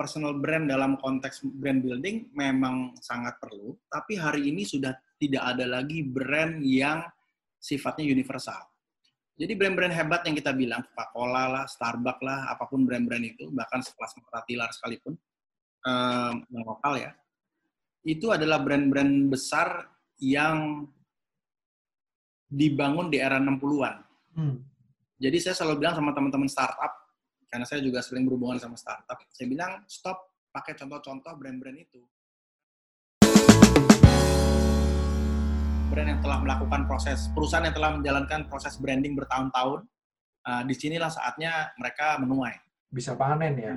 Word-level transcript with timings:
personal 0.00 0.40
brand 0.40 0.64
dalam 0.64 0.96
konteks 0.96 1.44
brand 1.60 1.84
building 1.84 2.32
memang 2.32 2.96
sangat 3.04 3.36
perlu, 3.36 3.76
tapi 3.92 4.16
hari 4.16 4.48
ini 4.48 4.64
sudah 4.64 4.96
tidak 5.20 5.44
ada 5.44 5.68
lagi 5.68 6.00
brand 6.00 6.64
yang 6.64 7.04
sifatnya 7.60 8.08
universal. 8.08 8.56
Jadi 9.36 9.56
brand-brand 9.56 9.92
hebat 9.92 10.20
yang 10.28 10.36
kita 10.36 10.52
bilang, 10.52 10.84
Coca-Cola 10.92 11.48
lah, 11.48 11.64
Starbucks 11.64 12.20
lah, 12.20 12.52
apa 12.52 12.68
pun 12.68 12.84
brand-brand 12.84 13.24
itu, 13.24 13.48
bahkan 13.52 13.80
sekelas 13.80 14.12
Maratilar 14.20 14.68
sekalipun, 14.68 15.16
um, 15.88 16.34
yang 16.44 16.64
lokal 16.64 17.00
ya, 17.00 17.12
itu 18.04 18.28
adalah 18.28 18.60
brand-brand 18.60 19.32
besar 19.32 19.88
yang 20.20 20.84
dibangun 22.52 23.08
di 23.08 23.16
era 23.16 23.40
60-an. 23.40 23.94
Hmm. 24.36 24.60
Jadi 25.16 25.36
saya 25.40 25.56
selalu 25.56 25.88
bilang 25.88 25.96
sama 25.96 26.12
teman-teman 26.12 26.48
startup, 26.48 26.99
karena 27.50 27.66
saya 27.66 27.82
juga 27.82 27.98
sering 27.98 28.22
berhubungan 28.30 28.62
sama 28.62 28.78
startup, 28.78 29.18
saya 29.34 29.50
bilang 29.50 29.82
stop 29.90 30.38
pakai 30.54 30.78
contoh-contoh 30.78 31.34
brand-brand 31.34 31.78
itu. 31.82 32.00
brand 35.90 36.06
yang 36.06 36.22
telah 36.22 36.38
melakukan 36.38 36.86
proses, 36.86 37.26
perusahaan 37.34 37.66
yang 37.66 37.74
telah 37.74 37.98
menjalankan 37.98 38.46
proses 38.46 38.78
branding 38.78 39.18
bertahun-tahun, 39.18 39.82
uh, 40.46 40.62
di 40.62 40.70
sinilah 40.78 41.10
saatnya 41.10 41.74
mereka 41.74 42.14
menuai. 42.22 42.54
Bisa 42.86 43.18
panen 43.18 43.58
ya? 43.58 43.74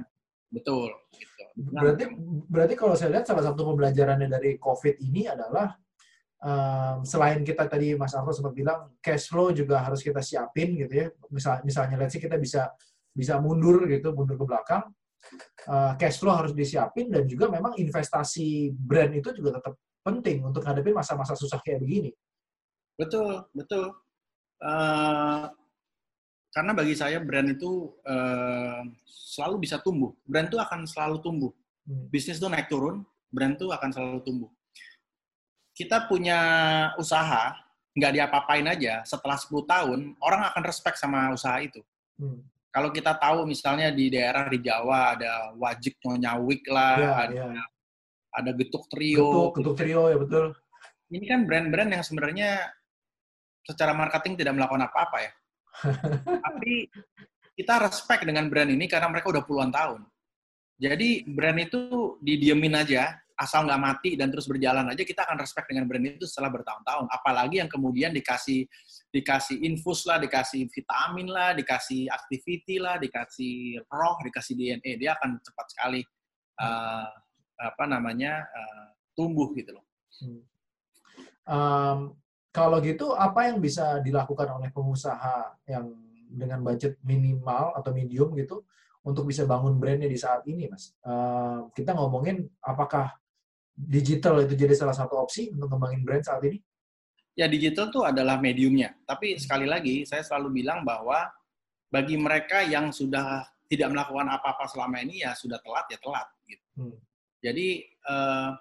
Betul. 0.54 0.94
Gitu. 1.10 1.44
Nah, 1.74 1.82
berarti, 1.82 2.06
berarti 2.46 2.74
kalau 2.78 2.94
saya 2.94 3.18
lihat 3.18 3.26
salah 3.26 3.50
satu 3.50 3.66
pembelajarannya 3.66 4.30
dari 4.30 4.62
COVID 4.62 5.02
ini 5.02 5.26
adalah 5.26 5.74
um, 6.46 7.02
selain 7.02 7.42
kita 7.42 7.66
tadi 7.66 7.98
Mas 7.98 8.14
Arto 8.14 8.30
sempat 8.30 8.54
bilang 8.54 8.94
cash 9.02 9.34
flow 9.34 9.50
juga 9.50 9.82
harus 9.82 10.06
kita 10.06 10.22
siapin 10.22 10.78
gitu 10.78 10.94
ya. 10.94 11.08
Misal, 11.34 11.66
misalnya 11.66 11.98
let's 11.98 12.14
kita 12.14 12.38
bisa 12.38 12.70
bisa 13.14 13.38
mundur 13.38 13.86
gitu, 13.88 14.12
mundur 14.12 14.36
ke 14.36 14.46
belakang. 14.46 14.84
Uh, 15.64 15.96
cash 15.96 16.20
flow 16.20 16.36
harus 16.36 16.52
disiapin 16.52 17.08
dan 17.08 17.24
juga 17.24 17.48
memang 17.48 17.80
investasi 17.80 18.76
brand 18.76 19.16
itu 19.16 19.32
juga 19.32 19.56
tetap 19.56 19.80
penting 20.04 20.44
untuk 20.44 20.68
menghadapi 20.68 20.92
masa-masa 20.92 21.32
susah 21.34 21.64
kayak 21.64 21.80
begini. 21.80 22.12
Betul, 23.00 23.48
betul. 23.56 23.96
Uh, 24.60 25.48
karena 26.54 26.72
bagi 26.76 26.94
saya 26.94 27.18
brand 27.24 27.50
itu 27.50 27.90
uh, 28.06 28.86
selalu 29.08 29.66
bisa 29.66 29.82
tumbuh. 29.82 30.14
Brand 30.28 30.52
itu 30.52 30.60
akan 30.62 30.86
selalu 30.86 31.18
tumbuh. 31.24 31.52
Hmm. 31.90 32.06
Bisnis 32.14 32.38
itu 32.38 32.46
naik 32.46 32.70
turun, 32.70 33.02
brand 33.34 33.58
itu 33.58 33.74
akan 33.74 33.90
selalu 33.90 34.20
tumbuh. 34.22 34.52
Kita 35.74 36.06
punya 36.06 36.40
usaha, 37.02 37.58
nggak 37.98 38.14
diapa-apain 38.14 38.70
aja, 38.70 39.02
setelah 39.02 39.34
10 39.34 39.66
tahun, 39.66 40.00
orang 40.22 40.42
akan 40.54 40.64
respect 40.70 41.02
sama 41.02 41.34
usaha 41.34 41.58
itu. 41.58 41.82
Hmm. 42.22 42.46
Kalau 42.74 42.90
kita 42.90 43.14
tahu 43.22 43.46
misalnya 43.46 43.94
di 43.94 44.10
daerah 44.10 44.50
di 44.50 44.58
Jawa 44.58 45.14
ada 45.14 45.54
wajik 45.54 46.02
nyawik 46.02 46.66
lah, 46.74 46.98
ya, 46.98 47.12
ada 47.14 47.34
ya 47.54 47.64
ada 48.34 48.52
getuk 48.52 48.90
trio. 48.90 49.22
Getuk, 49.22 49.52
getuk 49.62 49.76
trio 49.78 50.04
ya 50.10 50.18
betul. 50.18 50.46
Ini 51.14 51.26
kan 51.30 51.40
brand-brand 51.46 51.90
yang 51.94 52.04
sebenarnya 52.04 52.74
secara 53.62 53.94
marketing 53.94 54.34
tidak 54.42 54.58
melakukan 54.58 54.90
apa-apa 54.90 55.18
ya. 55.22 55.32
Tapi 56.50 56.90
kita 57.54 57.86
respect 57.86 58.26
dengan 58.26 58.50
brand 58.50 58.74
ini 58.74 58.90
karena 58.90 59.08
mereka 59.14 59.30
udah 59.30 59.46
puluhan 59.46 59.70
tahun. 59.70 60.02
Jadi 60.82 61.30
brand 61.30 61.60
itu 61.62 62.18
didiemin 62.18 62.74
aja, 62.74 63.14
asal 63.34 63.66
nggak 63.66 63.82
mati 63.82 64.12
dan 64.14 64.30
terus 64.30 64.46
berjalan 64.46 64.86
aja, 64.94 65.02
kita 65.02 65.26
akan 65.26 65.42
respect 65.42 65.66
dengan 65.70 65.90
brand 65.90 66.06
itu 66.06 66.26
setelah 66.30 66.54
bertahun-tahun. 66.54 67.06
Apalagi 67.10 67.62
yang 67.62 67.70
kemudian 67.70 68.14
dikasih 68.14 68.70
dikasih 69.10 69.62
infus 69.66 70.06
lah, 70.06 70.22
dikasih 70.22 70.70
vitamin 70.70 71.28
lah, 71.30 71.54
dikasih 71.58 72.10
activity 72.10 72.78
lah, 72.78 72.98
dikasih 73.02 73.82
roh, 73.90 74.18
dikasih 74.26 74.54
DNA, 74.58 75.02
dia 75.02 75.18
akan 75.18 75.38
cepat 75.42 75.66
sekali 75.70 76.02
uh, 76.62 77.10
apa 77.62 77.84
namanya 77.86 78.46
uh, 78.46 78.88
tumbuh 79.18 79.54
gitu 79.58 79.78
loh. 79.78 79.86
Hmm. 80.22 80.42
Um, 81.44 82.00
kalau 82.54 82.78
gitu 82.86 83.18
apa 83.18 83.50
yang 83.50 83.58
bisa 83.58 83.98
dilakukan 84.06 84.46
oleh 84.46 84.70
pengusaha 84.70 85.58
yang 85.66 85.90
dengan 86.30 86.62
budget 86.66 86.98
minimal 87.06 87.78
atau 87.78 87.94
medium 87.94 88.34
gitu 88.38 88.66
untuk 89.04 89.28
bisa 89.30 89.44
bangun 89.44 89.78
brandnya 89.78 90.08
di 90.08 90.16
saat 90.16 90.48
ini, 90.48 90.72
mas? 90.72 90.96
Uh, 91.04 91.68
kita 91.76 91.92
ngomongin 91.92 92.48
apakah 92.64 93.12
digital 93.74 94.46
itu 94.46 94.54
jadi 94.54 94.74
salah 94.78 94.94
satu 94.94 95.18
opsi 95.18 95.50
untuk 95.50 95.74
ngembangin 95.74 96.02
brand 96.06 96.24
saat 96.24 96.46
ini? 96.46 96.62
Ya 97.34 97.50
digital 97.50 97.90
tuh 97.90 98.06
adalah 98.06 98.38
mediumnya. 98.38 98.94
Tapi 99.10 99.42
sekali 99.42 99.66
lagi 99.66 100.06
saya 100.06 100.22
selalu 100.22 100.62
bilang 100.62 100.86
bahwa 100.86 101.26
bagi 101.90 102.18
mereka 102.18 102.62
yang 102.62 102.94
sudah 102.94 103.42
tidak 103.66 103.90
melakukan 103.90 104.30
apa-apa 104.30 104.70
selama 104.70 105.02
ini 105.02 105.26
ya 105.26 105.34
sudah 105.34 105.58
telat 105.66 105.86
ya 105.90 105.98
telat 105.98 106.28
gitu. 106.46 106.66
Hmm. 106.78 106.98
Jadi 107.42 107.68
uh, 108.06 108.54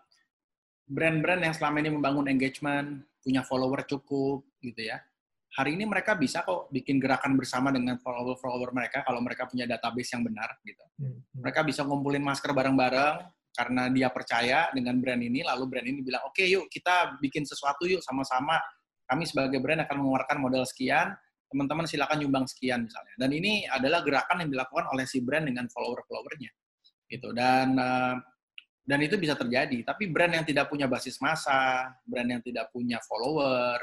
brand-brand 0.88 1.44
yang 1.44 1.54
selama 1.54 1.76
ini 1.84 1.90
membangun 1.92 2.26
engagement, 2.32 3.04
punya 3.20 3.44
follower 3.44 3.84
cukup 3.84 4.48
gitu 4.64 4.88
ya. 4.88 4.98
Hari 5.52 5.76
ini 5.76 5.84
mereka 5.84 6.16
bisa 6.16 6.40
kok 6.40 6.72
bikin 6.72 6.96
gerakan 6.96 7.36
bersama 7.36 7.68
dengan 7.68 8.00
follower-follower 8.00 8.72
mereka 8.72 9.04
kalau 9.04 9.20
mereka 9.20 9.44
punya 9.44 9.68
database 9.68 10.16
yang 10.16 10.24
benar 10.24 10.48
gitu. 10.64 10.80
Hmm, 10.96 11.20
hmm. 11.20 11.44
Mereka 11.44 11.60
bisa 11.68 11.84
ngumpulin 11.84 12.24
masker 12.24 12.56
bareng-bareng 12.56 13.41
karena 13.52 13.92
dia 13.92 14.08
percaya 14.08 14.72
dengan 14.72 14.96
brand 14.96 15.20
ini 15.20 15.44
lalu 15.44 15.68
brand 15.68 15.86
ini 15.86 16.00
bilang, 16.00 16.24
"Oke, 16.24 16.44
okay, 16.44 16.46
yuk 16.56 16.72
kita 16.72 17.20
bikin 17.20 17.44
sesuatu 17.44 17.84
yuk 17.84 18.00
sama-sama. 18.00 18.56
Kami 19.04 19.28
sebagai 19.28 19.60
brand 19.60 19.84
akan 19.84 19.96
mengeluarkan 20.00 20.40
modal 20.40 20.64
sekian, 20.64 21.12
teman-teman 21.52 21.84
silakan 21.84 22.24
nyumbang 22.24 22.48
sekian 22.48 22.88
misalnya." 22.88 23.12
Dan 23.20 23.30
ini 23.36 23.68
adalah 23.68 24.00
gerakan 24.00 24.44
yang 24.44 24.50
dilakukan 24.50 24.88
oleh 24.88 25.04
si 25.04 25.20
brand 25.20 25.44
dengan 25.44 25.68
follower-followernya. 25.68 26.50
Gitu. 27.12 27.28
Dan 27.36 27.76
uh, 27.76 28.16
dan 28.82 28.98
itu 29.04 29.14
bisa 29.20 29.38
terjadi. 29.38 29.84
Tapi 29.86 30.10
brand 30.10 30.32
yang 30.32 30.44
tidak 30.48 30.66
punya 30.66 30.90
basis 30.90 31.20
massa, 31.22 31.92
brand 32.02 32.26
yang 32.26 32.42
tidak 32.42 32.72
punya 32.74 32.98
follower, 33.04 33.78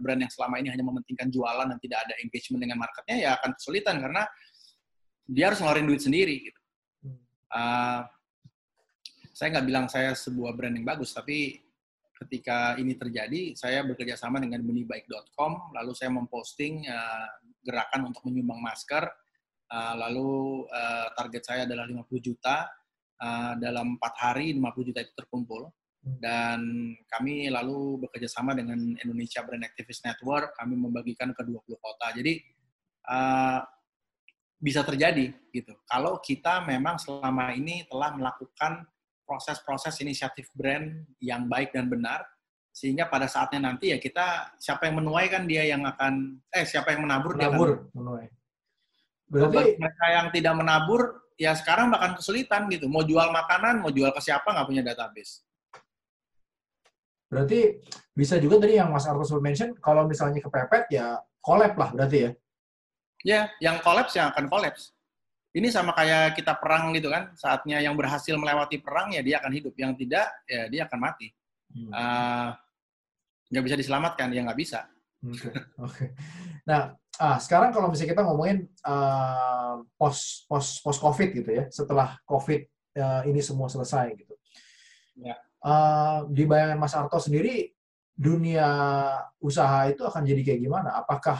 brand 0.00 0.20
yang 0.24 0.32
selama 0.32 0.58
ini 0.58 0.72
hanya 0.72 0.82
mementingkan 0.82 1.28
jualan 1.28 1.68
dan 1.68 1.78
tidak 1.78 1.98
ada 2.08 2.14
engagement 2.24 2.60
dengan 2.64 2.80
marketnya, 2.80 3.16
ya 3.28 3.30
akan 3.38 3.50
kesulitan 3.54 4.00
karena 4.02 4.22
dia 5.28 5.44
harus 5.52 5.60
ngeluarin 5.62 5.86
duit 5.86 6.02
sendiri. 6.02 6.36
Gitu. 6.50 6.60
Uh, 7.52 8.02
saya 9.32 9.58
nggak 9.58 9.66
bilang 9.66 9.86
saya 9.88 10.12
sebuah 10.12 10.52
brand 10.52 10.76
yang 10.76 10.86
bagus, 10.86 11.16
tapi 11.16 11.56
ketika 12.22 12.76
ini 12.78 12.94
terjadi, 12.94 13.56
saya 13.58 13.82
bekerja 13.82 14.14
sama 14.14 14.38
dengan 14.38 14.62
benibaik.com, 14.62 15.74
lalu 15.74 15.92
saya 15.96 16.12
memposting 16.12 16.86
uh, 16.86 17.28
gerakan 17.64 18.12
untuk 18.12 18.22
menyumbang 18.28 18.60
masker, 18.62 19.08
uh, 19.72 19.94
lalu 19.96 20.62
uh, 20.68 21.10
target 21.16 21.42
saya 21.42 21.60
adalah 21.66 21.88
50 21.88 22.06
juta, 22.22 22.68
uh, 23.18 23.52
dalam 23.58 23.98
empat 23.98 24.14
hari 24.20 24.54
50 24.54 24.88
juta 24.92 25.00
itu 25.02 25.14
terkumpul. 25.16 25.72
Hmm. 26.02 26.18
dan 26.18 26.60
kami 27.06 27.46
lalu 27.46 28.02
bekerja 28.02 28.26
sama 28.26 28.58
dengan 28.58 28.74
Indonesia 28.74 29.38
Brand 29.46 29.62
Activist 29.62 30.02
Network. 30.02 30.50
Kami 30.58 30.74
membagikan 30.74 31.30
ke 31.30 31.46
20 31.46 31.62
kota. 31.78 32.10
Jadi 32.10 32.42
uh, 33.06 33.62
bisa 34.58 34.82
terjadi 34.82 35.30
gitu. 35.54 35.78
Kalau 35.86 36.18
kita 36.18 36.66
memang 36.66 36.98
selama 36.98 37.54
ini 37.54 37.86
telah 37.86 38.18
melakukan 38.18 38.82
proses-proses 39.24 39.94
inisiatif 40.02 40.50
brand 40.52 41.06
yang 41.22 41.46
baik 41.46 41.72
dan 41.72 41.88
benar 41.88 42.26
sehingga 42.72 43.04
pada 43.06 43.28
saatnya 43.28 43.68
nanti 43.68 43.92
ya 43.92 44.00
kita 44.00 44.56
siapa 44.56 44.88
yang 44.88 45.04
menuai 45.04 45.28
kan 45.28 45.44
dia 45.44 45.68
yang 45.68 45.84
akan 45.84 46.40
eh 46.48 46.64
siapa 46.64 46.96
yang 46.96 47.04
menabur, 47.04 47.36
menabur 47.36 47.38
dia 47.38 47.48
akan 47.52 47.92
menuai. 47.92 48.26
Berarti 49.28 49.64
mereka 49.76 50.06
yang 50.08 50.26
tidak 50.32 50.54
menabur 50.56 51.00
ya 51.36 51.52
sekarang 51.52 51.92
bahkan 51.92 52.16
kesulitan 52.16 52.68
gitu. 52.72 52.88
Mau 52.88 53.04
jual 53.04 53.28
makanan, 53.28 53.84
mau 53.84 53.92
jual 53.92 54.08
ke 54.12 54.20
siapa 54.24 54.48
nggak 54.48 54.68
punya 54.68 54.82
database. 54.84 55.44
Berarti 57.32 57.80
bisa 58.12 58.36
juga 58.36 58.60
tadi 58.60 58.76
yang 58.76 58.92
Mas 58.92 59.08
Arthur 59.08 59.40
mention, 59.40 59.72
kalau 59.80 60.04
misalnya 60.04 60.40
kepepet 60.40 60.92
ya 60.92 61.16
collab 61.40 61.72
lah 61.80 61.88
berarti 61.96 62.18
ya? 62.28 62.30
Ya, 63.22 63.40
yang 63.62 63.80
kolaps 63.80 64.12
yang 64.18 64.34
akan 64.34 64.52
kolaps. 64.52 64.92
Ini 65.52 65.68
sama 65.68 65.92
kayak 65.92 66.32
kita 66.32 66.56
perang 66.56 66.96
gitu 66.96 67.12
kan, 67.12 67.36
saatnya 67.36 67.76
yang 67.84 67.92
berhasil 67.92 68.32
melewati 68.40 68.80
perang 68.80 69.12
ya 69.12 69.20
dia 69.20 69.36
akan 69.36 69.52
hidup, 69.52 69.76
yang 69.76 69.92
tidak 69.92 70.32
ya 70.48 70.64
dia 70.72 70.88
akan 70.88 70.98
mati. 70.98 71.28
Hmm. 71.72 71.92
Uh, 71.92 72.48
nggak 73.52 73.64
bisa 73.68 73.76
diselamatkan, 73.76 74.32
ya 74.32 74.40
nggak 74.48 74.56
bisa. 74.56 74.88
Oke. 75.22 75.38
Okay. 75.38 75.52
Okay. 75.76 76.08
Nah, 76.64 76.96
ah, 77.20 77.36
sekarang 77.36 77.70
kalau 77.70 77.92
misalnya 77.92 78.16
kita 78.16 78.24
ngomongin 78.24 78.64
uh, 78.82 79.84
post 80.00 80.48
post 80.48 80.80
post 80.80 80.98
COVID 81.04 81.28
gitu 81.36 81.50
ya, 81.52 81.64
setelah 81.68 82.16
COVID 82.24 82.60
uh, 82.96 83.22
ini 83.28 83.44
semua 83.44 83.68
selesai 83.68 84.08
gitu. 84.16 84.34
Ya. 85.20 85.36
Uh, 85.62 86.26
di 86.32 86.48
bayangan 86.48 86.80
Mas 86.80 86.96
Arto 86.96 87.20
sendiri, 87.20 87.70
dunia 88.16 88.66
usaha 89.38 89.84
itu 89.92 90.02
akan 90.02 90.24
jadi 90.24 90.42
kayak 90.42 90.60
gimana? 90.64 90.96
Apakah 90.96 91.38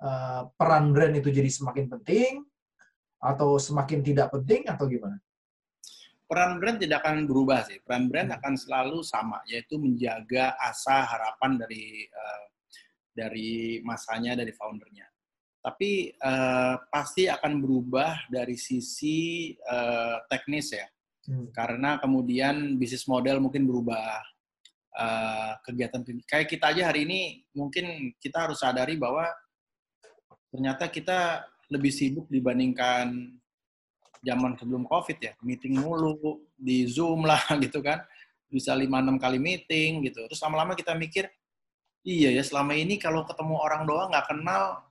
uh, 0.00 0.48
peran 0.56 0.90
brand 0.96 1.14
itu 1.14 1.28
jadi 1.28 1.46
semakin 1.52 1.86
penting 1.86 2.49
atau 3.20 3.60
semakin 3.60 4.00
tidak 4.00 4.32
penting 4.32 4.64
atau 4.66 4.88
gimana? 4.88 5.20
Peran 6.24 6.62
brand 6.62 6.78
tidak 6.78 7.04
akan 7.04 7.26
berubah 7.26 7.66
sih. 7.66 7.82
Peran 7.84 8.06
brand 8.08 8.30
hmm. 8.32 8.38
akan 8.40 8.54
selalu 8.56 8.98
sama, 9.04 9.42
yaitu 9.50 9.76
menjaga 9.76 10.56
asa 10.56 11.04
harapan 11.04 11.60
dari 11.60 12.06
uh, 12.06 12.44
dari 13.10 13.82
masanya, 13.84 14.38
dari 14.38 14.54
foundernya. 14.54 15.04
Tapi 15.60 16.16
uh, 16.16 16.80
pasti 16.88 17.28
akan 17.28 17.60
berubah 17.60 18.30
dari 18.32 18.56
sisi 18.56 19.52
uh, 19.68 20.22
teknis 20.30 20.72
ya. 20.72 20.86
Hmm. 21.28 21.52
Karena 21.52 22.00
kemudian 22.00 22.80
bisnis 22.80 23.04
model 23.04 23.42
mungkin 23.42 23.68
berubah, 23.68 24.22
uh, 24.96 25.52
kegiatan 25.66 26.00
kayak 26.24 26.48
kita 26.48 26.72
aja 26.72 26.94
hari 26.94 27.04
ini 27.04 27.44
mungkin 27.52 28.14
kita 28.22 28.48
harus 28.48 28.62
sadari 28.62 28.96
bahwa 28.96 29.28
ternyata 30.50 30.86
kita 30.90 31.44
lebih 31.70 31.92
sibuk 31.94 32.26
dibandingkan 32.26 33.38
zaman 34.20 34.52
sebelum 34.58 34.84
COVID 34.84 35.18
ya, 35.22 35.32
meeting 35.40 35.80
mulu, 35.80 36.44
di 36.58 36.84
Zoom 36.84 37.24
lah 37.24 37.40
gitu 37.64 37.80
kan, 37.80 38.04
bisa 38.50 38.76
5-6 38.76 39.16
kali 39.16 39.38
meeting 39.40 40.04
gitu. 40.04 40.26
Terus 40.28 40.40
lama-lama 40.44 40.76
kita 40.76 40.92
mikir, 40.92 41.30
iya 42.04 42.34
ya 42.34 42.42
selama 42.44 42.76
ini 42.76 43.00
kalau 43.00 43.24
ketemu 43.24 43.54
orang 43.56 43.82
doang 43.88 44.12
nggak 44.12 44.26
kenal, 44.28 44.84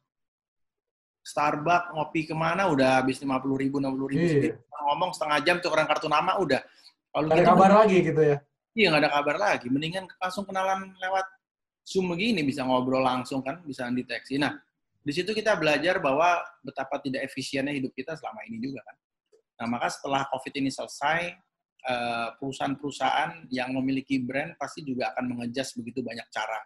Starbucks 1.20 1.94
ngopi 1.94 2.26
ke 2.26 2.34
mana 2.34 2.72
udah 2.72 3.04
habis 3.04 3.22
lima 3.22 3.38
puluh 3.38 3.60
ribu 3.60 3.78
enam 3.78 3.94
puluh 3.94 4.10
ribu 4.10 4.26
iya. 4.40 4.56
ngomong 4.88 5.14
setengah 5.14 5.38
jam 5.46 5.56
tuh 5.62 5.70
orang 5.70 5.86
kartu 5.86 6.10
nama 6.10 6.40
udah. 6.42 6.64
Kalau 7.12 7.28
ada 7.30 7.44
kabar 7.44 7.86
lagi 7.86 8.02
gitu 8.02 8.22
ya? 8.24 8.38
Iya 8.74 8.86
nggak 8.90 9.02
ada 9.04 9.12
kabar 9.14 9.36
lagi. 9.38 9.68
Mendingan 9.70 10.10
langsung 10.18 10.48
kenalan 10.48 10.90
lewat 10.98 11.28
zoom 11.90 12.14
begini 12.14 12.46
bisa 12.46 12.62
ngobrol 12.62 13.02
langsung 13.02 13.42
kan 13.42 13.66
bisa 13.66 13.90
deteksi 13.90 14.38
nah 14.38 14.54
di 15.10 15.14
situ 15.18 15.34
kita 15.34 15.58
belajar 15.58 15.98
bahwa 15.98 16.38
betapa 16.62 17.02
tidak 17.02 17.26
efisiennya 17.26 17.74
hidup 17.74 17.90
kita 17.98 18.14
selama 18.14 18.46
ini 18.46 18.62
juga 18.62 18.86
kan 18.86 18.96
nah 19.60 19.68
maka 19.74 19.90
setelah 19.90 20.30
covid 20.30 20.54
ini 20.62 20.70
selesai 20.70 21.34
eh, 21.90 22.30
perusahaan-perusahaan 22.38 23.50
yang 23.50 23.74
memiliki 23.74 24.22
brand 24.22 24.54
pasti 24.62 24.86
juga 24.86 25.10
akan 25.18 25.34
mengejas 25.34 25.74
begitu 25.74 26.06
banyak 26.06 26.30
cara 26.30 26.62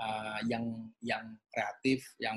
uh, 0.00 0.40
yang 0.48 0.64
yang 1.04 1.24
kreatif 1.52 2.16
yang 2.18 2.36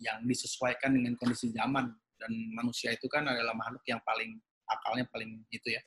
yang 0.00 0.22
disesuaikan 0.24 0.94
dengan 0.96 1.12
kondisi 1.18 1.52
zaman 1.52 1.90
dan 2.16 2.32
manusia 2.56 2.94
itu 2.94 3.04
kan 3.10 3.26
adalah 3.26 3.52
makhluk 3.52 3.84
yang 3.84 4.00
paling 4.04 4.38
akalnya 4.70 5.04
paling 5.10 5.44
itu 5.50 5.76
ya. 5.76 5.82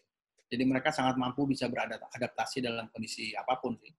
Jadi 0.53 0.69
mereka 0.69 0.93
sangat 0.93 1.17
mampu 1.17 1.49
bisa 1.49 1.65
beradaptasi 1.65 2.61
dalam 2.61 2.85
kondisi 2.93 3.33
apa 3.33 3.57
pun 3.57 3.73
sih. 3.81 3.89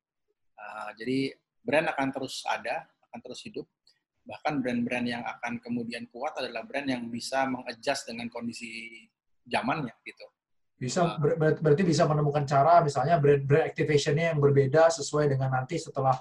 Uh, 0.54 0.90
jadi 0.94 1.34
brand 1.66 1.90
akan 1.90 2.08
terus 2.14 2.46
ada, 2.46 2.86
akan 3.10 3.18
terus 3.26 3.42
hidup. 3.42 3.66
Bahkan 4.24 4.64
brand-brand 4.64 5.06
yang 5.06 5.20
akan 5.20 5.60
kemudian 5.60 6.08
kuat 6.08 6.40
adalah 6.40 6.64
brand 6.64 6.88
yang 6.88 7.12
bisa 7.12 7.44
mengadjust 7.44 8.08
dengan 8.08 8.32
kondisi 8.32 9.04
zamannya 9.44 9.92
gitu. 10.04 10.26
Bisa 10.74 11.20
ber 11.20 11.36
berarti 11.60 11.84
bisa 11.84 12.08
menemukan 12.08 12.42
cara 12.48 12.80
misalnya 12.80 13.20
brand-brand 13.20 13.68
activation-nya 13.68 14.34
yang 14.34 14.40
berbeda 14.40 14.88
sesuai 14.90 15.36
dengan 15.36 15.52
nanti 15.52 15.76
setelah 15.76 16.16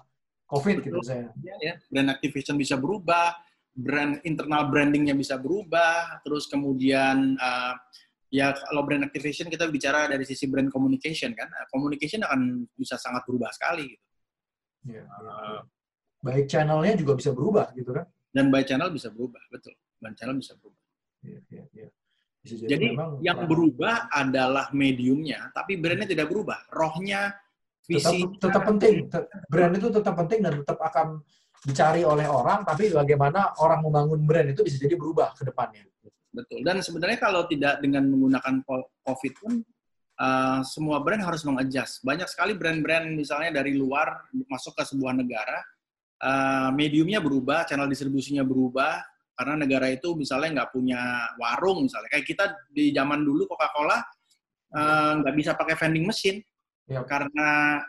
COVID 0.51 0.77
gitu 0.83 0.99
saya. 1.01 1.31
Ya, 1.41 1.55
ya. 1.63 1.73
Brand 1.89 2.13
activation 2.13 2.59
bisa 2.59 2.77
berubah, 2.77 3.33
brand 3.73 4.21
internal 4.21 4.69
brandingnya 4.69 5.17
bisa 5.17 5.41
berubah, 5.41 6.21
terus 6.21 6.45
kemudian 6.45 7.33
uh, 7.41 7.73
ya 8.29 8.53
kalau 8.53 8.85
brand 8.85 9.01
activation 9.01 9.49
kita 9.49 9.65
bicara 9.71 10.05
dari 10.05 10.21
sisi 10.27 10.45
brand 10.45 10.69
communication 10.69 11.33
kan, 11.33 11.49
nah, 11.49 11.65
communication 11.73 12.21
akan 12.21 12.69
bisa 12.77 12.99
sangat 13.01 13.25
berubah 13.25 13.49
sekali. 13.49 13.89
Gitu. 13.89 14.05
Ya, 14.93 15.07
uh, 15.07 15.63
baik 16.23 16.47
channelnya 16.47 16.95
juga 16.95 17.19
bisa 17.19 17.35
berubah 17.35 17.75
gitu 17.75 17.91
kan? 17.91 18.07
Dan 18.33 18.49
baik 18.49 18.65
channel 18.71 18.89
bisa 18.89 19.11
berubah, 19.11 19.43
betul. 19.51 19.75
Baik 19.99 20.15
channel 20.15 20.39
bisa 20.39 20.55
berubah. 20.55 20.81
Ya, 21.21 21.39
ya, 21.51 21.63
ya. 21.75 21.87
Bisa 22.43 22.53
jadi, 22.59 22.71
jadi 22.75 22.85
memang, 22.91 23.09
yang 23.23 23.39
berubah 23.47 24.11
adalah 24.11 24.67
mediumnya, 24.75 25.51
tapi 25.55 25.79
brandnya 25.79 26.07
tidak 26.09 26.27
berubah. 26.27 26.59
Rohnya, 26.71 27.31
visi 27.87 28.23
tetap, 28.39 28.39
tetap 28.39 28.61
penting. 28.67 28.95
Brand 29.47 29.73
itu 29.79 29.87
tetap 29.91 30.15
penting 30.19 30.39
dan 30.43 30.53
tetap 30.59 30.79
akan 30.79 31.23
dicari 31.63 32.03
oleh 32.03 32.27
orang, 32.27 32.67
tapi 32.67 32.91
bagaimana 32.91 33.55
orang 33.63 33.79
membangun 33.87 34.19
brand 34.27 34.51
itu 34.51 34.59
bisa 34.67 34.75
jadi 34.75 34.99
berubah 34.99 35.31
ke 35.39 35.47
depannya. 35.47 35.87
Betul. 36.33 36.65
Dan 36.65 36.81
sebenarnya 36.83 37.19
kalau 37.21 37.47
tidak 37.47 37.79
dengan 37.79 38.09
menggunakan 38.09 38.65
COVID 39.05 39.33
pun, 39.39 39.63
uh, 40.19 40.59
semua 40.65 40.99
brand 40.99 41.23
harus 41.23 41.45
mengadjust. 41.47 42.03
Banyak 42.03 42.27
sekali 42.27 42.57
brand-brand 42.57 43.13
misalnya 43.13 43.63
dari 43.63 43.77
luar 43.77 44.27
masuk 44.51 44.75
ke 44.75 44.83
sebuah 44.83 45.15
negara, 45.15 45.63
uh, 46.23 46.69
mediumnya 46.71 47.19
berubah, 47.19 47.67
channel 47.67 47.91
distribusinya 47.91 48.47
berubah, 48.47 49.03
karena 49.35 49.53
negara 49.59 49.91
itu 49.91 50.15
misalnya 50.15 50.63
nggak 50.63 50.69
punya 50.71 51.01
warung 51.35 51.85
misalnya. 51.85 52.09
Kayak 52.09 52.25
kita 52.25 52.45
di 52.71 52.95
zaman 52.95 53.21
dulu 53.21 53.43
Coca-Cola 53.51 53.97
uh, 54.73 55.11
nggak 55.19 55.35
bisa 55.35 55.51
pakai 55.59 55.75
vending 55.75 56.05
machine, 56.07 56.39
ya. 56.87 57.03
karena 57.03 57.81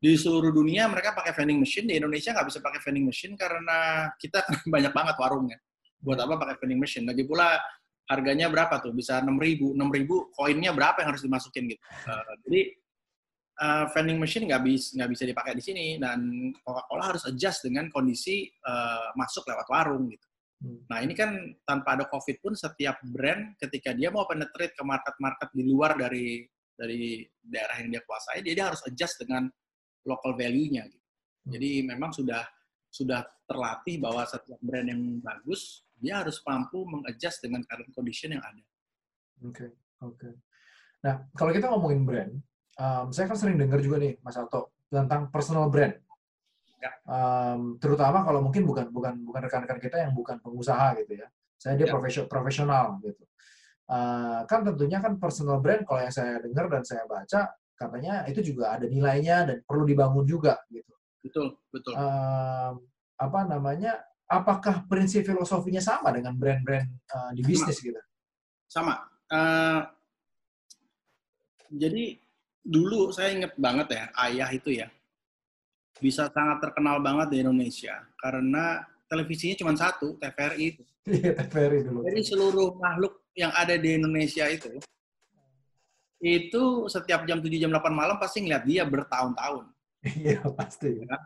di 0.00 0.16
seluruh 0.16 0.48
dunia 0.48 0.88
mereka 0.88 1.12
pakai 1.12 1.36
vending 1.36 1.60
machine 1.60 1.84
di 1.84 2.00
Indonesia 2.00 2.32
nggak 2.32 2.48
bisa 2.48 2.64
pakai 2.64 2.80
vending 2.80 3.04
machine 3.04 3.34
karena 3.36 4.08
kita 4.16 4.40
banyak 4.74 4.92
banget 4.94 5.16
warungnya. 5.18 5.58
Buat 6.00 6.24
apa 6.24 6.40
pakai 6.40 6.56
vending 6.64 6.80
machine? 6.80 7.04
Lagi 7.04 7.28
pula 7.28 7.60
harganya 8.08 8.48
berapa 8.48 8.80
tuh? 8.80 8.96
Bisa 8.96 9.20
enam 9.20 9.36
ribu 9.36 9.76
enam 9.76 9.92
ribu 9.92 10.32
koinnya 10.32 10.72
berapa 10.72 11.04
yang 11.04 11.12
harus 11.12 11.22
dimasukin 11.26 11.68
gitu. 11.68 11.82
Uh, 12.08 12.34
jadi 12.48 12.60
uh, 13.60 13.84
vending 13.92 14.16
machine 14.16 14.48
nggak 14.48 14.64
bisa 14.64 14.96
nggak 14.96 15.10
bisa 15.12 15.24
dipakai 15.28 15.52
di 15.54 15.62
sini 15.62 15.86
dan 16.00 16.50
Coca-Cola 16.64 17.14
harus 17.14 17.22
adjust 17.28 17.68
dengan 17.68 17.92
kondisi 17.92 18.48
uh, 18.64 19.12
masuk 19.14 19.44
lewat 19.44 19.66
warung 19.68 20.08
gitu 20.08 20.26
hmm. 20.64 20.88
Nah 20.88 20.98
ini 21.04 21.12
kan 21.12 21.36
tanpa 21.68 22.00
ada 22.00 22.08
COVID 22.08 22.36
pun 22.40 22.52
setiap 22.56 22.98
brand 23.04 23.54
ketika 23.60 23.92
dia 23.92 24.08
mau 24.08 24.24
penetrate 24.24 24.72
ke 24.72 24.82
market-market 24.82 25.48
di 25.52 25.62
luar 25.68 25.94
dari 25.94 26.44
dari 26.80 27.20
daerah 27.44 27.76
yang 27.84 27.92
dia 27.92 28.02
kuasai, 28.08 28.40
dia, 28.40 28.56
dia 28.56 28.72
harus 28.72 28.80
adjust 28.88 29.20
dengan 29.20 29.44
local 30.08 30.32
value-nya. 30.32 30.88
Gitu. 30.88 31.04
Hmm. 31.04 31.52
Jadi 31.52 31.70
memang 31.84 32.10
sudah 32.16 32.40
sudah 32.90 33.20
terlatih 33.44 34.00
bahwa 34.02 34.24
setiap 34.26 34.58
brand 34.64 34.88
yang 34.88 35.02
bagus 35.20 35.84
dia 36.00 36.24
harus 36.24 36.40
mampu 36.42 36.80
mengadjust 36.88 37.44
dengan 37.44 37.60
current 37.68 37.92
condition 37.92 38.32
yang 38.32 38.42
ada. 38.42 38.64
Oke, 39.44 39.68
okay, 39.68 39.70
oke. 40.00 40.16
Okay. 40.16 40.32
Nah, 41.00 41.14
kalau 41.36 41.52
kita 41.52 41.66
ngomongin 41.68 42.02
brand, 42.08 42.32
um, 42.80 43.06
saya 43.12 43.28
kan 43.28 43.36
sering 43.36 43.60
dengar 43.60 43.78
juga 43.84 44.00
nih, 44.00 44.16
Mas 44.24 44.40
Alto, 44.40 44.72
tentang 44.88 45.28
personal 45.28 45.68
brand. 45.68 45.94
Ya. 46.80 46.90
Um, 47.04 47.76
terutama 47.76 48.24
kalau 48.24 48.40
mungkin 48.40 48.64
bukan 48.64 48.88
bukan 48.88 49.20
bukan 49.20 49.40
rekan-rekan 49.44 49.76
kita 49.76 50.00
yang 50.00 50.16
bukan 50.16 50.40
pengusaha 50.40 50.96
gitu 51.04 51.20
ya. 51.20 51.28
Saya 51.60 51.76
dia 51.76 51.86
ya. 51.86 51.92
profesional, 51.92 52.28
profesional 52.32 52.84
gitu. 53.04 53.24
Uh, 53.90 54.46
kan 54.48 54.64
tentunya 54.64 55.02
kan 55.02 55.20
personal 55.20 55.60
brand 55.60 55.84
kalau 55.84 56.00
yang 56.00 56.14
saya 56.14 56.40
dengar 56.40 56.70
dan 56.72 56.86
saya 56.86 57.04
baca 57.04 57.52
katanya 57.74 58.22
itu 58.30 58.54
juga 58.54 58.78
ada 58.78 58.86
nilainya 58.86 59.50
dan 59.50 59.58
perlu 59.66 59.84
dibangun 59.84 60.24
juga 60.24 60.56
gitu. 60.72 60.94
Betul, 61.20 61.46
betul. 61.68 61.92
Uh, 61.92 62.80
apa 63.20 63.40
namanya? 63.44 64.00
Apakah 64.30 64.86
prinsip 64.86 65.26
filosofinya 65.26 65.82
sama 65.82 66.14
dengan 66.14 66.38
brand-brand 66.38 66.86
uh, 67.10 67.30
di 67.34 67.42
bisnis 67.42 67.82
gitu? 67.82 67.98
Sama. 68.70 69.02
Uh, 69.26 69.82
jadi 71.74 72.22
dulu 72.60 73.10
saya 73.10 73.32
inget 73.32 73.52
banget 73.56 73.88
ya, 73.96 74.04
ayah 74.28 74.50
itu 74.52 74.70
ya 74.74 74.88
bisa 76.00 76.32
sangat 76.32 76.64
terkenal 76.64 77.02
banget 77.04 77.28
di 77.28 77.36
Indonesia 77.44 78.00
karena 78.16 78.80
televisinya 79.10 79.56
cuma 79.60 79.72
satu, 79.76 80.16
TVRI 80.16 80.64
itu. 80.76 80.82
Iya, 81.10 81.34
TVRI 81.44 81.80
dulu. 81.82 81.98
Jadi 82.06 82.20
seluruh 82.24 82.68
makhluk 82.78 83.20
yang 83.36 83.52
ada 83.52 83.74
di 83.74 83.98
Indonesia 83.98 84.46
itu 84.48 84.80
itu 86.20 86.84
setiap 86.92 87.24
jam 87.24 87.40
7 87.40 87.48
jam 87.56 87.72
8 87.72 87.88
malam 87.96 88.20
pasti 88.20 88.44
ngeliat 88.44 88.64
dia 88.68 88.84
bertahun-tahun. 88.84 89.64
Iya, 90.00 90.40
pasti. 90.56 91.00
Ya. 91.00 91.16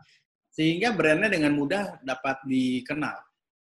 Sehingga 0.51 0.95
brandnya 0.95 1.31
dengan 1.31 1.51
mudah 1.55 1.99
dapat 1.99 2.43
dikenal. 2.47 3.19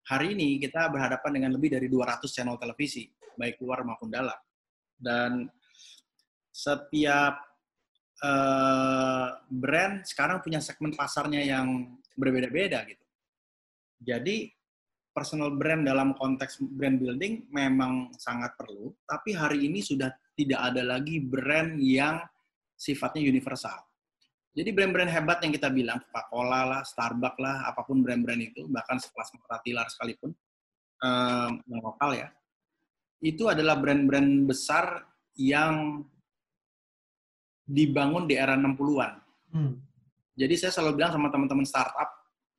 Hari 0.10 0.34
ini 0.34 0.58
kita 0.58 0.90
berhadapan 0.90 1.38
dengan 1.38 1.52
lebih 1.54 1.70
dari 1.78 1.86
200 1.86 2.26
channel 2.34 2.58
televisi, 2.58 3.06
baik 3.38 3.62
luar 3.62 3.86
maupun 3.86 4.10
dalam. 4.10 4.38
Dan 4.98 5.46
setiap 6.50 7.49
uh, 8.24 9.28
brand 9.48 10.04
sekarang 10.06 10.44
punya 10.44 10.60
segmen 10.60 10.96
pasarnya 10.96 11.44
yang 11.44 12.00
berbeda-beda 12.16 12.84
gitu. 12.88 13.06
Jadi 14.00 14.52
personal 15.12 15.52
brand 15.60 15.84
dalam 15.84 16.16
konteks 16.16 16.64
brand 16.64 17.00
building 17.00 17.52
memang 17.52 18.16
sangat 18.16 18.56
perlu, 18.56 18.96
tapi 19.04 19.36
hari 19.36 19.68
ini 19.68 19.84
sudah 19.84 20.12
tidak 20.38 20.60
ada 20.72 20.86
lagi 20.86 21.20
brand 21.20 21.76
yang 21.80 22.24
sifatnya 22.80 23.20
universal. 23.28 23.76
Jadi 24.56 24.74
brand-brand 24.74 25.12
hebat 25.14 25.40
yang 25.46 25.54
kita 25.54 25.70
bilang, 25.70 26.02
Coca-Cola 26.10 26.62
lah, 26.66 26.82
Starbucks 26.82 27.40
lah, 27.40 27.70
apa 27.70 27.86
pun 27.86 28.02
brand-brand 28.02 28.42
itu, 28.42 28.66
bahkan 28.68 28.98
sekelas 28.98 29.30
Tilar 29.62 29.88
sekalipun, 29.94 30.34
um, 31.06 31.52
yang 31.70 31.82
lokal 31.86 32.18
ya, 32.18 32.28
itu 33.22 33.46
adalah 33.46 33.78
brand-brand 33.78 34.50
besar 34.50 35.06
yang 35.38 36.04
dibangun 37.70 38.26
di 38.26 38.34
era 38.34 38.58
60-an. 38.58 39.12
Hmm. 39.54 39.74
Jadi 40.34 40.56
saya 40.58 40.72
selalu 40.74 41.04
bilang 41.04 41.14
sama 41.14 41.28
teman-teman 41.30 41.68
startup, 41.70 42.10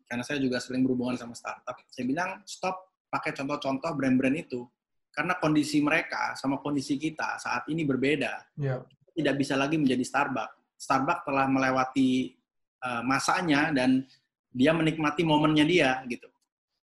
karena 0.07 0.23
saya 0.23 0.39
juga 0.39 0.63
sering 0.63 0.87
berhubungan 0.87 1.19
sama 1.19 1.35
startup, 1.35 1.75
saya 1.91 2.07
bilang 2.07 2.39
stop 2.47 2.95
pakai 3.11 3.35
contoh-contoh 3.35 3.91
brand-brand 3.99 4.39
itu 4.39 4.63
karena 5.11 5.35
kondisi 5.43 5.83
mereka 5.83 6.39
sama 6.39 6.63
kondisi 6.63 6.95
kita 6.95 7.35
saat 7.43 7.67
ini 7.67 7.83
berbeda. 7.83 8.55
Yeah. 8.55 8.87
Tidak 9.11 9.35
bisa 9.35 9.59
lagi 9.59 9.75
menjadi 9.75 10.07
Starbucks. 10.07 10.79
Starbucks 10.79 11.27
telah 11.27 11.51
melewati 11.51 12.39
uh, 12.87 13.03
masanya 13.03 13.75
dan 13.75 14.07
dia 14.55 14.71
menikmati 14.71 15.27
momennya 15.27 15.67
dia 15.67 15.91
gitu. 16.07 16.31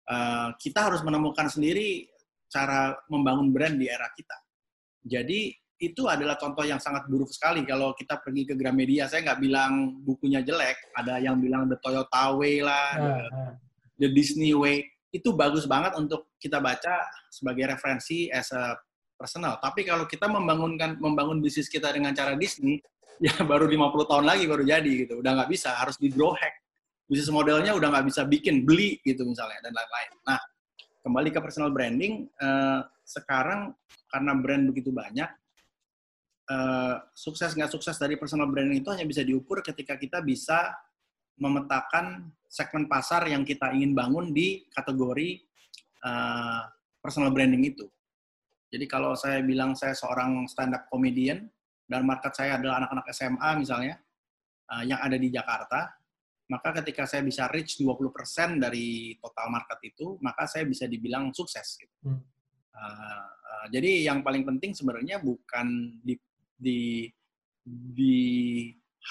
Uh, 0.05 0.53
kita 0.58 0.89
harus 0.89 1.05
menemukan 1.05 1.50
sendiri 1.50 2.10
cara 2.50 2.98
membangun 3.10 3.53
brand 3.53 3.77
di 3.77 3.86
era 3.89 4.10
kita. 4.13 4.38
Jadi 5.05 5.53
itu 5.75 6.08
adalah 6.08 6.39
contoh 6.39 6.63
yang 6.63 6.79
sangat 6.79 7.03
buruk 7.12 7.27
sekali 7.36 7.67
kalau 7.67 7.91
kita 7.91 8.24
pergi 8.24 8.48
ke 8.48 8.53
Gramedia. 8.55 9.12
Saya 9.12 9.27
nggak 9.32 9.39
bilang 9.44 10.00
bukunya 10.08 10.39
jelek, 10.39 10.96
ada 10.96 11.20
yang 11.20 11.36
bilang 11.44 11.67
The 11.67 11.75
Toyota 11.84 12.32
Way 12.39 12.63
lah, 12.63 12.89
uh, 12.96 13.24
uh. 13.27 13.51
The 14.00 14.08
Disney 14.15 14.55
Way. 14.55 14.88
Itu 15.12 15.36
bagus 15.36 15.67
banget 15.67 15.96
untuk 16.00 16.32
kita 16.39 16.63
baca 16.63 17.03
sebagai 17.27 17.67
referensi 17.75 18.32
as 18.32 18.51
a 18.55 18.75
personal. 19.20 19.60
Tapi 19.60 19.84
kalau 19.84 20.08
kita 20.08 20.27
membangunkan 20.32 20.96
membangun 21.00 21.44
bisnis 21.44 21.67
kita 21.67 21.91
dengan 21.91 22.15
cara 22.15 22.39
Disney, 22.39 22.79
ya 23.25 23.36
baru 23.44 23.67
50 23.67 24.12
tahun 24.12 24.25
lagi 24.27 24.44
baru 24.48 24.63
jadi 24.63 24.91
gitu. 25.08 25.20
Udah 25.20 25.44
nggak 25.44 25.51
bisa, 25.51 25.75
harus 25.75 26.00
di 26.00 26.08
grow 26.08 26.32
hack. 26.36 26.55
Bisnis 27.05 27.32
modelnya 27.32 27.75
udah 27.75 28.00
nggak 28.00 28.05
bisa 28.08 28.24
bikin, 28.24 28.63
beli 28.63 29.00
gitu 29.03 29.27
misalnya, 29.27 29.60
dan 29.62 29.75
lain-lain. 29.75 30.12
Nah, 30.25 30.39
kembali 31.05 31.29
ke 31.29 31.39
personal 31.44 31.70
branding, 31.70 32.25
uh, 32.41 32.82
sekarang 33.05 33.77
karena 34.10 34.32
brand 34.39 34.63
begitu 34.74 34.89
banyak, 34.89 35.29
uh, 36.50 36.96
sukses 37.14 37.54
nggak 37.54 37.72
sukses 37.72 37.98
dari 37.98 38.16
personal 38.16 38.50
branding 38.50 38.82
itu 38.82 38.90
hanya 38.94 39.06
bisa 39.06 39.22
diukur 39.25 39.62
ketika 39.66 39.98
kita 39.98 40.22
bisa 40.22 40.74
memetakan 41.36 42.32
segmen 42.48 42.88
pasar 42.88 43.28
yang 43.28 43.44
kita 43.44 43.75
ingin 43.75 43.92
bangun 43.92 44.32
di 44.32 44.64
kategori 44.72 45.44
uh, 46.06 46.64
personal 47.04 47.34
branding 47.36 47.75
itu. 47.75 47.86
Jadi 48.72 48.86
kalau 48.88 49.14
saya 49.14 49.44
bilang 49.44 49.75
saya 49.75 49.94
seorang 49.94 50.48
stand 50.48 50.75
up 50.75 50.88
comedian 50.88 51.48
dan 51.86 52.02
market 52.08 52.34
saya 52.34 52.58
adalah 52.58 52.82
anak-anak 52.84 53.06
SMA 53.14 53.50
misalnya 53.60 53.96
uh, 54.72 54.84
yang 54.88 55.00
ada 55.04 55.20
di 55.20 55.30
Jakarta, 55.30 55.92
maka 56.50 56.82
ketika 56.82 57.10
saya 57.10 57.22
bisa 57.25 57.50
reach 57.50 57.78
20% 57.82 58.62
dari 58.62 59.18
total 59.18 59.48
market 59.50 59.80
itu, 59.86 60.18
maka 60.22 60.46
saya 60.46 60.66
bisa 60.66 60.86
dibilang 60.86 61.34
sukses. 61.34 61.78
Gitu. 61.78 61.96
Hmm. 62.06 62.22
Uh, 62.75 63.28
uh, 63.32 63.66
jadi 63.72 64.12
yang 64.12 64.20
paling 64.20 64.44
penting 64.44 64.75
sebenarnya 64.75 65.24
bukan 65.24 66.00
di 66.04 66.20
di 66.56 67.12
di 67.66 68.18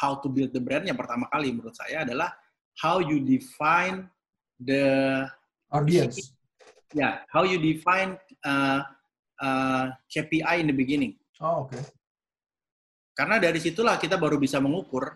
how 0.00 0.18
to 0.18 0.26
build 0.26 0.50
the 0.50 0.62
brand 0.62 0.86
yang 0.88 0.98
pertama 0.98 1.30
kali 1.30 1.54
menurut 1.54 1.74
saya 1.76 2.02
adalah 2.02 2.34
how 2.80 2.98
you 2.98 3.22
define 3.22 4.10
the 4.58 5.24
audience. 5.70 6.34
Ya, 6.94 6.98
yeah, 6.98 7.12
how 7.30 7.42
you 7.42 7.58
define 7.58 8.14
uh, 8.46 8.86
uh, 9.42 9.90
KPI 10.06 10.62
in 10.62 10.70
the 10.70 10.76
beginning. 10.76 11.18
Oh, 11.42 11.66
oke. 11.66 11.74
Okay. 11.74 11.82
Karena 13.14 13.38
dari 13.38 13.58
situlah 13.62 13.98
kita 13.98 14.18
baru 14.18 14.38
bisa 14.38 14.58
mengukur 14.58 15.06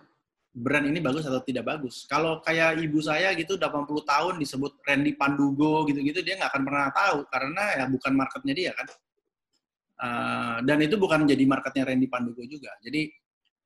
brand 0.55 0.87
ini 0.87 0.99
bagus 0.99 1.27
atau 1.27 1.43
tidak 1.43 1.67
bagus. 1.67 2.07
Kalau 2.07 2.43
kayak 2.43 2.79
ibu 2.83 2.99
saya 2.99 3.35
gitu 3.35 3.59
80 3.59 3.87
tahun 4.03 4.35
disebut 4.43 4.83
Randy 4.87 5.15
Pandugo 5.15 5.87
gitu-gitu 5.87 6.23
dia 6.23 6.39
nggak 6.39 6.51
akan 6.51 6.63
pernah 6.67 6.89
tahu 6.91 7.19
karena 7.31 7.65
ya 7.79 7.85
bukan 7.87 8.13
marketnya 8.15 8.55
dia 8.55 8.71
kan. 8.75 8.87
Uh, 9.99 10.63
dan 10.63 10.79
itu 10.79 10.95
bukan 10.95 11.27
menjadi 11.27 11.43
marketnya 11.43 11.83
Randy 11.91 12.07
Pandugo 12.07 12.47
juga. 12.47 12.71
Jadi 12.79 13.11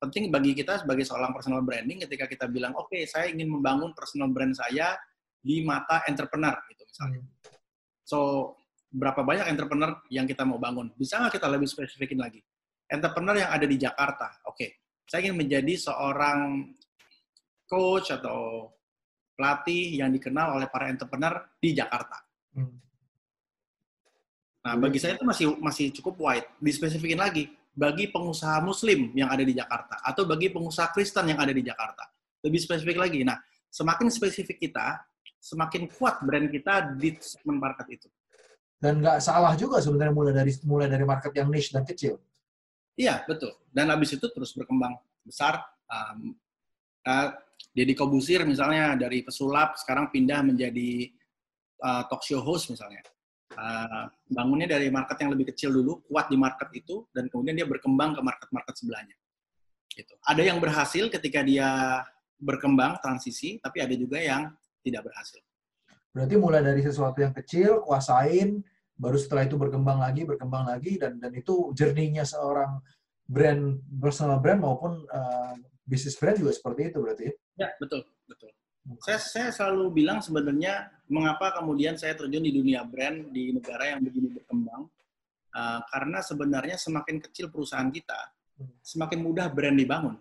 penting 0.01 0.33
bagi 0.33 0.57
kita 0.57 0.83
sebagai 0.83 1.05
seorang 1.05 1.31
personal 1.31 1.63
branding 1.63 2.03
ketika 2.03 2.27
kita 2.27 2.51
bilang 2.51 2.75
oke 2.75 2.91
okay, 2.91 3.07
saya 3.07 3.31
ingin 3.31 3.47
membangun 3.47 3.95
personal 3.95 4.33
brand 4.35 4.51
saya 4.51 4.99
di 5.39 5.63
mata 5.63 6.03
entrepreneur 6.11 6.57
gitu 6.73 6.83
misalnya. 6.89 7.21
Hmm. 7.23 7.31
So 8.03 8.19
berapa 8.91 9.23
banyak 9.23 9.47
entrepreneur 9.47 9.95
yang 10.11 10.27
kita 10.27 10.43
mau 10.43 10.59
bangun? 10.59 10.91
Bisa 10.97 11.23
nggak 11.23 11.39
kita 11.39 11.47
lebih 11.53 11.69
spesifikin 11.71 12.19
lagi? 12.19 12.43
Entrepreneur 12.91 13.47
yang 13.47 13.51
ada 13.53 13.65
di 13.65 13.77
Jakarta, 13.79 14.43
oke. 14.49 14.57
Okay. 14.59 14.71
Saya 15.07 15.29
ingin 15.29 15.45
menjadi 15.45 15.75
seorang 15.77 16.73
coach 17.69 18.13
atau 18.13 18.69
pelatih 19.33 19.97
yang 19.97 20.13
dikenal 20.13 20.61
oleh 20.61 20.69
para 20.69 20.93
entrepreneur 20.93 21.41
di 21.57 21.73
Jakarta. 21.73 22.21
Hmm. 22.53 22.77
Nah, 24.63 24.79
bagi 24.79 24.99
saya 25.03 25.19
itu 25.19 25.27
masih 25.27 25.47
masih 25.59 25.87
cukup 25.91 26.15
wide. 26.23 26.47
Dispesifikin 26.63 27.19
lagi, 27.19 27.51
bagi 27.75 28.07
pengusaha 28.15 28.63
muslim 28.63 29.11
yang 29.17 29.27
ada 29.27 29.43
di 29.43 29.51
Jakarta 29.57 29.99
atau 30.07 30.23
bagi 30.23 30.55
pengusaha 30.55 30.95
Kristen 30.95 31.35
yang 31.35 31.41
ada 31.43 31.51
di 31.51 31.67
Jakarta. 31.67 32.07
Lebih 32.47 32.61
spesifik 32.63 33.03
lagi. 33.03 33.27
Nah, 33.27 33.43
semakin 33.67 34.07
spesifik 34.07 34.63
kita, 34.63 35.03
semakin 35.43 35.91
kuat 35.91 36.23
brand 36.23 36.47
kita 36.47 36.95
di 36.95 37.19
segmen 37.19 37.59
market 37.59 37.87
itu. 37.91 38.09
Dan 38.79 39.03
nggak 39.03 39.19
salah 39.19 39.55
juga 39.59 39.83
sebenarnya 39.83 40.15
mulai 40.15 40.35
dari 40.35 40.53
mulai 40.67 40.87
dari 40.87 41.05
market 41.07 41.33
yang 41.35 41.51
niche 41.51 41.75
dan 41.75 41.83
kecil. 41.83 42.19
Iya, 42.95 43.27
betul. 43.27 43.55
Dan 43.71 43.91
habis 43.91 44.15
itu 44.15 44.27
terus 44.31 44.55
berkembang 44.55 44.95
besar. 45.27 45.59
Um, 45.91 46.39
uh, 47.07 47.35
Deddy 47.73 47.97
Kobusir 47.97 48.45
misalnya 48.45 48.95
dari 48.99 49.25
pesulap 49.25 49.81
sekarang 49.81 50.13
pindah 50.13 50.45
menjadi 50.45 51.09
uh, 51.81 52.05
talk 52.11 52.21
show 52.21 52.43
host 52.45 52.69
misalnya 52.69 53.01
uh, 53.57 54.05
bangunnya 54.29 54.77
dari 54.79 54.89
market 54.89 55.17
yang 55.21 55.31
lebih 55.33 55.53
kecil 55.55 55.73
dulu, 55.73 56.05
kuat 56.09 56.29
di 56.29 56.37
market 56.37 56.69
itu, 56.75 57.07
dan 57.13 57.29
kemudian 57.29 57.57
dia 57.57 57.69
berkembang 57.69 58.17
ke 58.17 58.23
market-market 58.25 58.75
sebelahnya. 58.77 59.17
Gitu. 59.93 60.15
Ada 60.25 60.43
yang 60.43 60.59
berhasil 60.59 61.09
ketika 61.13 61.45
dia 61.45 62.01
berkembang 62.41 62.99
transisi, 63.05 63.61
tapi 63.61 63.85
ada 63.85 63.95
juga 63.95 64.19
yang 64.19 64.51
tidak 64.83 65.07
berhasil. 65.07 65.41
Berarti 66.13 66.35
mulai 66.37 66.61
dari 66.61 66.83
sesuatu 66.85 67.19
yang 67.23 67.33
kecil, 67.33 67.81
kuasain, 67.85 68.61
baru 68.99 69.17
setelah 69.17 69.49
itu 69.49 69.57
berkembang 69.57 70.03
lagi, 70.03 70.29
berkembang 70.29 70.69
lagi, 70.69 71.01
dan 71.01 71.17
dan 71.17 71.33
itu 71.33 71.73
journey-nya 71.73 72.29
seorang 72.29 72.83
brand 73.25 73.81
personal 73.97 74.43
brand 74.43 74.61
maupun 74.61 75.09
uh, 75.09 75.57
bisnis 75.89 76.19
brand 76.21 76.37
juga 76.37 76.53
seperti 76.53 76.93
itu 76.93 76.99
berarti 77.01 77.23
ya? 77.29 77.35
Ya 77.65 77.69
betul. 77.81 78.05
Saya, 78.99 79.19
saya 79.23 79.49
selalu 79.55 80.03
bilang 80.03 80.19
sebenarnya 80.19 80.91
mengapa 81.07 81.55
kemudian 81.55 81.95
saya 81.95 82.19
terjun 82.19 82.43
di 82.43 82.51
dunia 82.51 82.83
brand 82.83 83.31
di 83.31 83.55
negara 83.55 83.95
yang 83.95 84.03
begini 84.03 84.35
berkembang. 84.35 84.91
Uh, 85.53 85.85
karena 85.93 86.25
sebenarnya 86.25 86.81
semakin 86.81 87.21
kecil 87.21 87.53
perusahaan 87.53 87.93
kita, 87.93 88.17
semakin 88.81 89.21
mudah 89.21 89.53
brand 89.53 89.77
dibangun. 89.77 90.17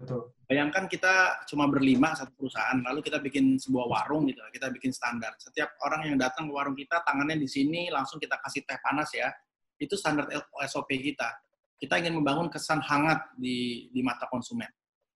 Betul. 0.00 0.32
Bayangkan 0.48 0.88
kita 0.88 1.44
cuma 1.46 1.68
berlima 1.68 2.16
satu 2.16 2.32
perusahaan, 2.34 2.80
lalu 2.80 3.04
kita 3.04 3.20
bikin 3.20 3.60
sebuah 3.60 3.86
warung 3.86 4.24
gitu, 4.26 4.40
kita 4.50 4.72
bikin 4.72 4.90
standar. 4.90 5.36
Setiap 5.36 5.76
orang 5.84 6.08
yang 6.08 6.16
datang 6.16 6.48
ke 6.48 6.52
warung 6.52 6.74
kita, 6.74 7.04
tangannya 7.04 7.36
di 7.38 7.48
sini, 7.48 7.92
langsung 7.92 8.16
kita 8.16 8.40
kasih 8.42 8.64
teh 8.64 8.80
panas 8.80 9.12
ya. 9.12 9.28
Itu 9.76 9.94
standar 9.94 10.28
SOP 10.66 10.88
kita. 10.98 11.28
Kita 11.76 12.00
ingin 12.00 12.18
membangun 12.18 12.48
kesan 12.48 12.80
hangat 12.80 13.36
di, 13.36 13.88
di 13.92 14.00
mata 14.00 14.24
konsumen. 14.26 14.68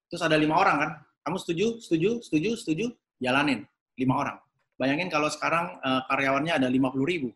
Terus 0.07 0.23
ada 0.23 0.37
lima 0.38 0.61
orang 0.61 0.76
kan, 0.78 0.93
kamu 1.26 1.42
setuju, 1.42 1.66
setuju, 1.83 2.11
setuju, 2.23 2.50
setuju, 2.54 2.87
jalanin. 3.18 3.66
Lima 3.99 4.14
orang. 4.23 4.38
Bayangin 4.78 5.11
kalau 5.11 5.26
sekarang 5.26 5.75
uh, 5.83 6.06
karyawannya 6.06 6.54
ada 6.54 6.71
50 6.71 7.02
ribu. 7.02 7.35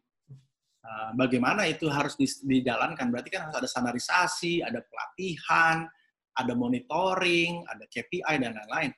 Uh, 0.80 1.10
bagaimana 1.18 1.66
itu 1.66 1.90
harus 1.90 2.14
di, 2.14 2.30
dijalankan? 2.46 3.10
Berarti 3.10 3.34
kan 3.34 3.50
harus 3.50 3.58
ada 3.58 3.66
standarisasi, 3.66 4.62
ada 4.62 4.78
pelatihan, 4.86 5.90
ada 6.38 6.52
monitoring, 6.54 7.66
ada 7.66 7.82
KPI, 7.90 8.34
dan 8.38 8.54
lain-lain. 8.54 8.94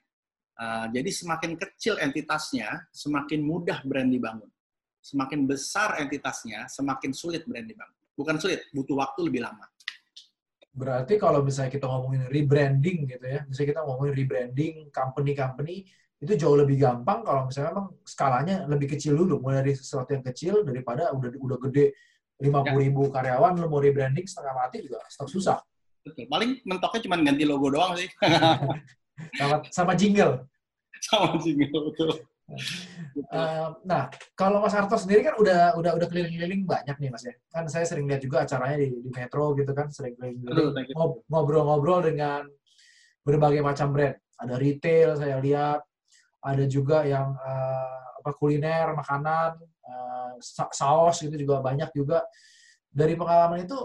Uh, 0.60 0.86
jadi 0.92 1.08
semakin 1.08 1.56
kecil 1.56 1.96
entitasnya, 1.96 2.84
semakin 2.92 3.40
mudah 3.40 3.80
brand 3.88 4.12
dibangun. 4.12 4.50
Semakin 5.00 5.48
besar 5.48 6.04
entitasnya, 6.04 6.68
semakin 6.68 7.16
sulit 7.16 7.48
brand 7.48 7.64
dibangun. 7.64 7.96
Bukan 8.12 8.36
sulit, 8.36 8.68
butuh 8.76 9.00
waktu 9.00 9.24
lebih 9.24 9.40
lama. 9.40 9.64
Berarti 10.72 11.20
kalau 11.20 11.44
misalnya 11.44 11.68
kita 11.68 11.84
ngomongin 11.84 12.32
rebranding 12.32 13.04
gitu 13.04 13.26
ya, 13.28 13.44
misalnya 13.44 13.68
kita 13.76 13.80
ngomongin 13.84 14.12
rebranding 14.16 14.74
company-company, 14.88 15.84
itu 16.22 16.32
jauh 16.38 16.56
lebih 16.56 16.80
gampang 16.80 17.20
kalau 17.26 17.50
misalnya 17.50 17.76
memang 17.76 17.88
skalanya 18.06 18.56
lebih 18.64 18.96
kecil 18.96 19.12
dulu, 19.18 19.42
mulai 19.42 19.60
dari 19.60 19.76
sesuatu 19.76 20.16
yang 20.16 20.24
kecil 20.24 20.64
daripada 20.64 21.12
udah 21.12 21.28
udah 21.34 21.58
gede 21.68 21.92
50 22.40 22.72
ribu 22.78 23.02
ya. 23.10 23.20
karyawan, 23.20 23.52
lo 23.60 23.68
mau 23.68 23.82
rebranding 23.82 24.24
setengah 24.24 24.54
mati 24.56 24.80
juga 24.80 25.04
tetap 25.04 25.28
susah. 25.28 25.58
Betul. 26.02 26.26
Paling 26.26 26.50
mentoknya 26.66 27.00
cuma 27.06 27.16
ganti 27.20 27.44
logo 27.46 27.68
doang 27.70 27.94
sih. 27.94 28.08
sama, 29.38 29.56
sama 29.70 29.92
jingle. 29.94 30.48
Sama 31.04 31.36
jingle, 31.38 31.92
betul. 31.92 32.31
Uh, 33.32 33.72
nah, 33.86 34.12
kalau 34.36 34.60
Mas 34.60 34.76
Harto 34.76 34.98
sendiri 34.98 35.24
kan 35.24 35.34
udah 35.40 35.78
udah 35.78 35.96
udah 35.96 36.06
keliling-keliling 36.10 36.68
banyak 36.68 36.96
nih 37.00 37.08
Mas 37.08 37.24
ya. 37.24 37.34
Kan 37.48 37.64
saya 37.70 37.88
sering 37.88 38.04
lihat 38.04 38.20
juga 38.20 38.44
acaranya 38.44 38.76
di, 38.82 38.92
di 38.92 39.10
Metro 39.14 39.56
gitu 39.56 39.72
kan, 39.72 39.88
sering 39.88 40.18
keliling 40.18 40.42
ngobrol-ngobrol 41.30 42.04
dengan 42.04 42.44
berbagai 43.24 43.62
macam 43.64 43.94
brand. 43.94 44.16
Ada 44.36 44.54
retail 44.58 45.14
saya 45.16 45.38
lihat, 45.38 45.80
ada 46.42 46.64
juga 46.66 47.06
yang 47.06 47.32
uh, 47.38 48.18
apa 48.20 48.30
kuliner, 48.34 48.90
makanan, 48.94 49.56
uh, 49.62 50.34
saus 50.74 51.22
itu 51.22 51.34
juga 51.38 51.62
banyak 51.62 51.88
juga. 51.94 52.26
Dari 52.92 53.16
pengalaman 53.16 53.64
itu 53.64 53.78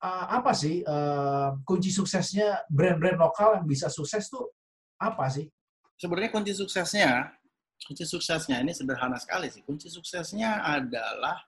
uh, 0.00 0.26
apa 0.30 0.56
sih 0.56 0.80
uh, 0.86 1.58
kunci 1.66 1.92
suksesnya 1.92 2.64
brand-brand 2.72 3.18
lokal 3.20 3.60
yang 3.60 3.66
bisa 3.68 3.92
sukses 3.92 4.30
tuh 4.30 4.48
apa 4.96 5.28
sih? 5.28 5.50
Sebenarnya 5.98 6.30
kunci 6.30 6.54
suksesnya 6.54 7.37
kunci 7.86 8.04
suksesnya 8.04 8.60
ini 8.60 8.74
sederhana 8.74 9.16
sekali 9.16 9.48
sih. 9.48 9.64
Kunci 9.64 9.88
suksesnya 9.88 10.60
adalah 10.60 11.47